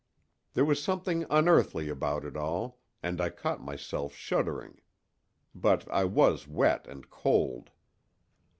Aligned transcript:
There 0.55 0.65
was 0.65 0.81
something 0.83 1.27
unearthly 1.29 1.87
about 1.87 2.25
it 2.25 2.35
all, 2.35 2.79
and 3.03 3.21
I 3.21 3.29
caught 3.29 3.61
myself 3.61 4.15
shuddering. 4.15 4.79
But 5.53 5.87
I 5.91 6.05
was 6.05 6.47
wet 6.47 6.87
and 6.87 7.07
cold. 7.07 7.69